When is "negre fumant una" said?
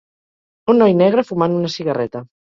1.03-1.73